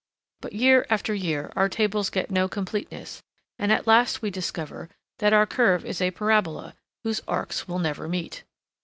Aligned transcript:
But 0.41 0.53
year 0.53 0.87
after 0.89 1.13
year 1.13 1.51
our 1.55 1.69
tables 1.69 2.09
get 2.09 2.31
no 2.31 2.47
completeness, 2.49 3.21
and 3.59 3.71
at 3.71 3.85
last 3.85 4.19
we 4.23 4.31
discover 4.31 4.89
that 5.19 5.31
our 5.31 5.45
curve 5.45 5.85
is 5.85 6.01
a 6.01 6.09
parabola, 6.09 6.73
whose 7.03 7.21
arcs 7.27 7.67
will 7.67 7.77
never 7.77 8.07
meet. 8.07 8.43